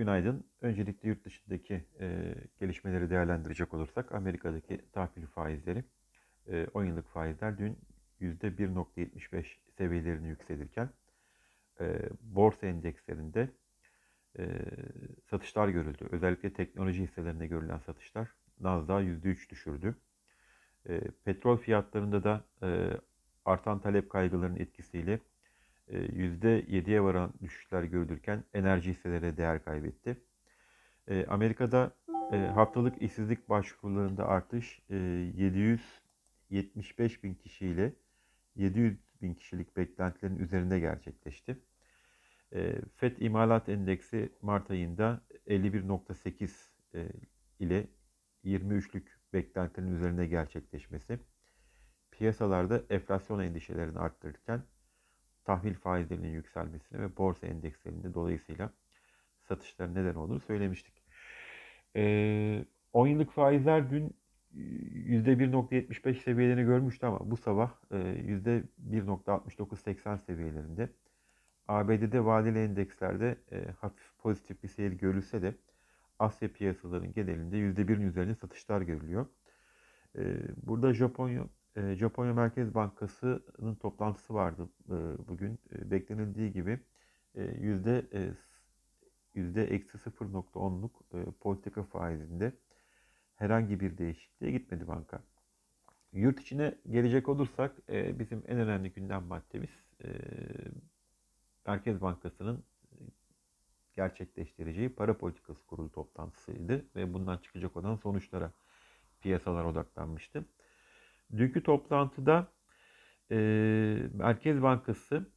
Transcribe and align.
Günaydın. 0.00 0.44
Öncelikle 0.60 1.08
yurt 1.08 1.24
dışındaki 1.24 1.84
e, 2.00 2.34
gelişmeleri 2.60 3.10
değerlendirecek 3.10 3.74
olursak 3.74 4.12
Amerika'daki 4.12 4.80
tahvil 4.92 5.26
faizleri, 5.26 5.84
e, 6.48 6.66
10 6.74 6.84
yıllık 6.84 7.08
faizler 7.08 7.58
dün 7.58 7.78
%1.75 8.20 9.44
seviyelerini 9.78 10.28
yükselirken 10.28 10.90
e, 11.80 12.00
borsa 12.20 12.66
endekslerinde 12.66 13.48
e, 14.38 14.48
satışlar 15.30 15.68
görüldü. 15.68 16.08
Özellikle 16.10 16.52
teknoloji 16.52 17.02
hisselerinde 17.02 17.46
görülen 17.46 17.78
satışlar 17.78 18.28
Nasdaq 18.60 19.02
%3 19.04 19.50
düşürdü. 19.50 19.96
E, 20.88 21.00
petrol 21.24 21.56
fiyatlarında 21.56 22.24
da 22.24 22.44
e, 22.62 22.90
artan 23.44 23.80
talep 23.80 24.10
kaygılarının 24.10 24.58
etkisiyle 24.58 25.20
%7'ye 25.90 27.02
varan 27.02 27.32
düşüşler 27.42 27.82
görülürken 27.82 28.44
enerji 28.54 28.90
hisseleri 28.90 29.36
değer 29.36 29.64
kaybetti. 29.64 30.16
E, 31.08 31.26
Amerika'da 31.26 31.96
e, 32.32 32.36
haftalık 32.36 33.02
işsizlik 33.02 33.48
başvurularında 33.48 34.28
artış 34.28 34.82
775 34.88 37.24
bin 37.24 37.34
kişiyle 37.34 37.92
700 38.56 38.98
bin 39.22 39.34
kişilik 39.34 39.76
beklentilerin 39.76 40.38
üzerinde 40.38 40.80
gerçekleşti. 40.80 41.58
E, 42.52 42.74
FED 42.96 43.16
imalat 43.18 43.68
endeksi 43.68 44.32
Mart 44.42 44.70
ayında 44.70 45.20
51.8 45.46 46.70
ile 47.60 47.86
23'lük 48.44 49.06
beklentilerin 49.32 49.94
üzerinde 49.94 50.26
gerçekleşmesi 50.26 51.18
piyasalarda 52.10 52.82
enflasyon 52.90 53.40
endişelerini 53.40 53.98
arttırırken 53.98 54.62
tahvil 55.50 55.74
faizlerinin 55.74 56.28
yükselmesine 56.28 57.00
ve 57.00 57.16
borsa 57.16 57.46
endekslerinde 57.46 58.14
dolayısıyla 58.14 58.70
satışların 59.48 59.94
neden 59.94 60.14
olduğunu 60.14 60.40
söylemiştik. 60.40 61.02
Ee, 61.96 62.64
10 62.92 63.06
yıllık 63.06 63.32
faizler 63.32 63.90
dün 63.90 64.14
%1.75 64.54 66.14
seviyelerini 66.14 66.64
görmüştü 66.64 67.06
ama 67.06 67.30
bu 67.30 67.36
sabah 67.36 67.72
%1.6980 67.90 70.18
seviyelerinde. 70.18 70.88
ABD'de 71.68 72.24
vadeli 72.24 72.58
endekslerde 72.58 73.36
e, 73.52 73.64
hafif 73.80 74.18
pozitif 74.18 74.62
bir 74.62 74.68
seyir 74.68 74.92
görülse 74.92 75.42
de 75.42 75.54
Asya 76.18 76.52
piyasalarının 76.52 77.12
genelinde 77.12 77.56
%1'in 77.56 78.08
üzerinde 78.08 78.34
satışlar 78.34 78.80
görülüyor. 78.80 79.26
E, 80.18 80.22
burada 80.62 80.94
Japonya 80.94 81.44
e, 81.76 81.96
Japonya 81.96 82.34
Merkez 82.34 82.74
Bankası'nın 82.74 83.74
toplantısı 83.74 84.34
vardı 84.34 84.68
e, 84.88 84.94
bugün. 85.28 85.58
E, 85.72 85.90
beklenildiği 85.90 86.52
gibi 86.52 86.80
e, 87.34 87.42
yüzde 87.42 88.06
yüzde 89.34 89.64
eksi 89.64 89.98
0.10'luk 89.98 90.90
e, 91.14 91.30
politika 91.30 91.82
faizinde 91.82 92.52
herhangi 93.36 93.80
bir 93.80 93.98
değişikliğe 93.98 94.52
gitmedi 94.52 94.88
banka. 94.88 95.22
Yurt 96.12 96.40
içine 96.40 96.74
gelecek 96.90 97.28
olursak 97.28 97.88
bizim 97.88 98.42
en 98.48 98.58
önemli 98.58 98.92
gündem 98.92 99.24
maddemiz 99.24 99.70
Merkez 101.66 102.00
Bankası'nın 102.00 102.64
gerçekleştireceği 103.94 104.88
para 104.88 105.18
politikası 105.18 105.66
kurulu 105.66 105.90
toplantısıydı 105.92 106.84
ve 106.96 107.14
bundan 107.14 107.38
çıkacak 107.38 107.76
olan 107.76 107.96
sonuçlara 107.96 108.52
piyasalar 109.20 109.64
odaklanmıştı. 109.64 110.44
Dünkü 111.36 111.62
toplantıda 111.62 112.52
e, 113.30 113.36
Merkez 114.14 114.62
Bankası 114.62 115.30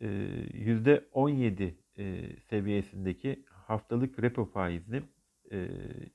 e, 0.00 0.06
%17 0.06 1.74
e, 1.98 2.36
seviyesindeki 2.40 3.44
haftalık 3.46 4.22
repo 4.22 4.44
faizini 4.44 5.02
e, 5.52 5.68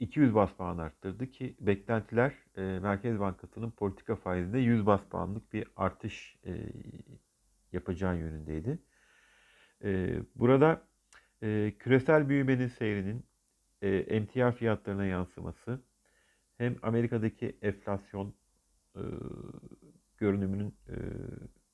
200 0.00 0.34
bas 0.34 0.52
puan 0.52 0.78
arttırdı 0.78 1.30
ki 1.30 1.56
beklentiler 1.60 2.32
e, 2.56 2.60
Merkez 2.62 3.20
Bankası'nın 3.20 3.70
politika 3.70 4.16
faizinde 4.16 4.58
100 4.58 4.86
bas 4.86 5.00
puanlık 5.10 5.52
bir 5.52 5.66
artış 5.76 6.36
e, 6.46 6.52
yapacağı 7.72 8.16
yönündeydi. 8.18 8.78
E, 9.84 10.18
burada 10.34 10.82
e, 11.42 11.72
küresel 11.78 12.28
büyümenin 12.28 12.68
seyrinin 12.68 13.26
e, 13.82 13.88
emtia 13.88 14.52
fiyatlarına 14.52 15.06
yansıması 15.06 15.80
hem 16.58 16.76
Amerika'daki 16.82 17.58
enflasyon 17.62 18.34
e, 18.96 19.02
görünümünün 20.18 20.74
e, 20.88 20.94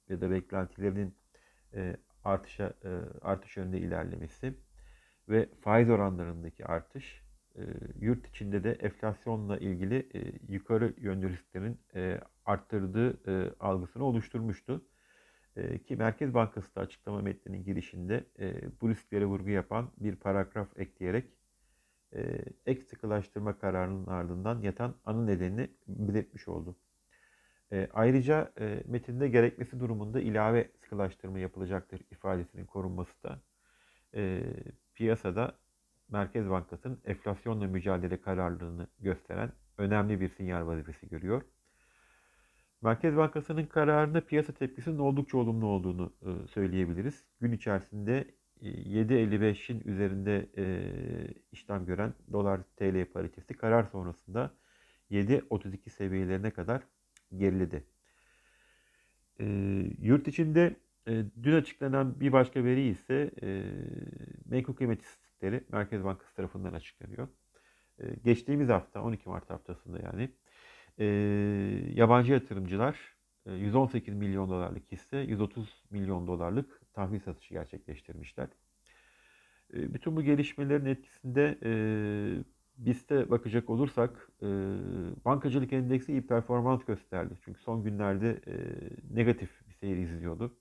ya 0.09 0.21
da 0.21 0.31
beklentilerinin 0.31 1.15
e, 1.75 1.97
artışa 2.25 2.75
e, 2.85 2.91
artış 3.21 3.57
yönünde 3.57 3.79
ilerlemesi 3.79 4.55
ve 5.29 5.49
faiz 5.61 5.91
oranlarındaki 5.91 6.67
artış 6.67 7.23
e, 7.57 7.63
yurt 8.01 8.29
içinde 8.29 8.65
de 8.65 8.73
enflasyonla 8.73 9.59
ilgili 9.59 10.09
e, 10.15 10.33
yukarı 10.49 10.95
yönlü 10.99 11.31
risklerin 11.31 11.81
e, 11.95 12.21
arttırdığı 12.45 13.31
e, 13.31 13.55
algısını 13.61 14.05
oluşturmuştu. 14.05 14.85
E, 15.57 15.83
ki 15.83 15.97
Merkez 15.97 16.35
Bankası 16.35 16.75
da 16.75 16.81
açıklama 16.81 17.21
metninin 17.21 17.65
girişinde 17.65 18.27
e, 18.39 18.55
bu 18.81 18.89
risklere 18.91 19.27
vurgu 19.27 19.51
yapan 19.51 19.91
bir 20.01 20.17
paragraf 20.17 20.79
ekleyerek 20.79 21.27
e, 22.15 22.45
ek 22.67 22.83
sıkılaştırma 22.83 23.59
kararının 23.59 24.07
ardından 24.07 24.61
yatan 24.61 24.95
anı 25.05 25.27
nedenini 25.27 25.71
belirtmiş 25.89 26.49
oldu. 26.49 26.77
E, 27.73 27.89
ayrıca 27.93 28.53
e, 28.61 28.83
metinde 28.87 29.29
gerekmesi 29.29 29.81
durumunda 29.81 30.21
ilave 30.21 30.69
sıkılaştırma 30.81 31.39
yapılacaktır 31.39 32.01
ifadesinin 32.11 32.67
korunması 32.67 33.23
da 33.23 33.41
e, 34.15 34.43
piyasada 34.95 35.59
Merkez 36.09 36.51
Bankası'nın 36.51 37.01
enflasyonla 37.05 37.67
mücadele 37.67 38.21
kararlılığını 38.21 38.87
gösteren 39.01 39.53
önemli 39.79 40.21
bir 40.21 40.29
sinyal 40.29 40.67
vazifesi 40.67 41.09
görüyor. 41.09 41.43
Merkez 42.83 43.17
Bankası'nın 43.17 43.67
kararında 43.67 44.21
piyasa 44.21 44.53
tepkisinin 44.53 44.99
oldukça 44.99 45.39
olumlu 45.39 45.67
olduğunu 45.67 46.13
e, 46.23 46.47
söyleyebiliriz. 46.47 47.25
Gün 47.41 47.53
içerisinde 47.53 48.35
7.55'in 48.63 49.81
e, 49.81 49.83
üzerinde 49.85 50.49
e, 50.57 50.65
işlem 51.53 51.87
gören 51.87 52.15
dolar 52.33 52.61
TL 52.77 53.05
paritesi 53.13 53.57
karar 53.57 53.85
sonrasında 53.85 54.55
7.32 55.11 55.91
seviyelerine 55.91 56.51
kadar 56.51 56.83
geriledi. 57.39 57.85
E, 59.41 59.45
yurt 60.01 60.29
içinde 60.29 60.77
e, 61.09 61.25
dün 61.43 61.53
açıklanan 61.53 62.21
bir 62.21 62.33
başka 62.33 62.65
veri 62.65 62.89
ise 62.89 63.31
e, 63.43 63.63
menkul 64.47 64.75
kıymet 64.75 65.03
istatistikleri 65.03 65.65
Merkez 65.73 66.05
Bankası 66.05 66.35
tarafından 66.35 66.73
açıklanıyor. 66.73 67.29
E, 67.99 68.05
geçtiğimiz 68.25 68.69
hafta 68.69 69.03
12 69.03 69.29
Mart 69.29 69.51
haftasında 69.51 69.99
yani 69.99 70.31
e, 70.99 71.05
yabancı 71.95 72.33
yatırımcılar 72.33 72.97
e, 73.47 73.53
118 73.53 74.15
milyon 74.15 74.51
dolarlık 74.51 74.93
hisse 74.93 75.17
130 75.17 75.85
milyon 75.91 76.27
dolarlık 76.27 76.81
tahvil 76.93 77.21
satışı 77.21 77.55
gerçekleştirmişler. 77.55 78.49
E, 79.75 79.95
bütün 79.95 80.17
bu 80.17 80.23
gelişmelerin 80.23 80.87
etkisinde 80.87 81.59
e, 81.63 81.71
BIST'e 82.87 83.31
bakacak 83.31 83.71
olursak 83.71 84.29
e, 84.43 84.47
bankacılık 85.25 85.73
endeksi 85.73 86.13
iyi 86.13 86.27
performans 86.27 86.85
gösterdi. 86.85 87.35
Çünkü 87.45 87.61
son 87.61 87.85
günlerde 87.85 88.41
e, 88.47 88.55
negatif 89.15 89.51
bir 89.69 89.73
seyir 89.75 89.97
izliyordu. 89.97 90.57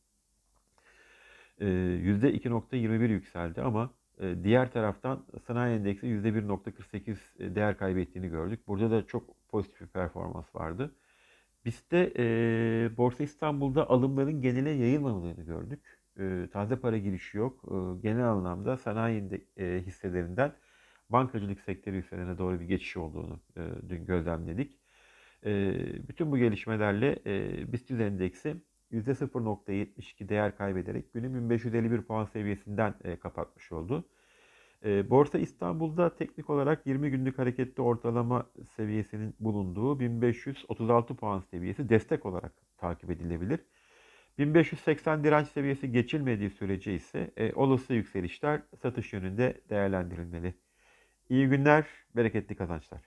E, 1.59 1.66
%2.21 1.66 3.08
yükseldi 3.12 3.62
ama 3.62 3.94
e, 4.20 4.44
diğer 4.44 4.72
taraftan 4.72 5.26
sanayi 5.48 5.80
endeksi 5.80 6.08
%1.48 6.08 7.18
e, 7.40 7.56
değer 7.56 7.78
kaybettiğini 7.78 8.30
gördük. 8.30 8.68
Burada 8.68 8.92
da 8.92 9.08
çok 9.08 9.48
pozitif 9.50 9.82
bir 9.82 9.88
performans 9.88 10.56
vardı. 10.56 10.96
BIST'te 11.66 12.14
e, 12.18 12.98
Borsa 12.98 13.24
İstanbul'da 13.24 13.90
alımların 13.90 14.42
genele 14.42 14.70
yayılmadığını 14.70 15.46
gördük. 15.46 16.00
E, 16.20 16.48
taze 16.53 16.76
para 16.76 16.98
girişi 16.98 17.38
yok. 17.38 17.64
E, 17.66 18.02
genel 18.02 18.26
anlamda 18.26 18.78
sanayi 18.78 19.48
e, 19.58 19.82
hisselerinden 19.86 20.53
bankacılık 21.11 21.61
sektörü 21.61 22.02
hisselerine 22.02 22.37
doğru 22.37 22.59
bir 22.59 22.66
geçiş 22.66 22.97
olduğunu 22.97 23.40
e, 23.58 23.61
dün 23.90 24.05
gözlemledik. 24.05 24.78
E, 25.46 25.73
bütün 26.08 26.31
bu 26.31 26.37
gelişmelerle 26.37 27.19
e, 27.25 27.73
BIST 27.73 27.91
endeksi 27.91 28.55
%0.72 28.91 30.29
değer 30.29 30.58
kaybederek 30.58 31.13
günü 31.13 31.34
1551 31.34 32.02
puan 32.02 32.25
seviyesinden 32.25 32.96
e, 33.03 33.16
kapatmış 33.16 33.72
oldu. 33.72 34.05
E, 34.85 35.09
Borsa 35.09 35.40
İstanbul'da 35.40 36.16
teknik 36.16 36.49
olarak 36.49 36.87
20 36.87 37.09
günlük 37.11 37.40
hareketli 37.40 37.81
ortalama 37.81 38.46
seviyesinin 38.75 39.35
bulunduğu 39.40 39.99
1536 39.99 41.16
puan 41.16 41.40
seviyesi 41.40 41.90
destek 41.90 42.25
olarak 42.25 42.53
takip 42.78 43.11
edilebilir. 43.11 43.59
1580 44.37 45.23
direnç 45.23 45.47
seviyesi 45.47 45.91
geçilmediği 45.91 46.49
sürece 46.49 46.93
ise 46.93 47.31
e, 47.37 47.53
olası 47.53 47.93
yükselişler 47.93 48.61
satış 48.81 49.13
yönünde 49.13 49.61
değerlendirilmeli. 49.69 50.53
İyi 51.32 51.48
günler, 51.50 51.86
bereketli 52.16 52.56
kazançlar. 52.56 53.02